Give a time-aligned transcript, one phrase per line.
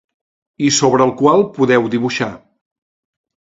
[0.67, 2.33] I sobre el qual podeu dibuixar.